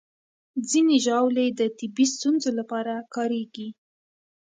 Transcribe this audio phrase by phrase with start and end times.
[0.69, 3.67] ځینې ژاولې د طبي ستونزو لپاره کارېږي.